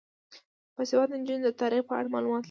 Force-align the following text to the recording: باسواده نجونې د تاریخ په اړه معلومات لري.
باسواده 0.75 1.15
نجونې 1.21 1.43
د 1.45 1.49
تاریخ 1.61 1.81
په 1.87 1.93
اړه 1.99 2.09
معلومات 2.13 2.37
لري. 2.37 2.39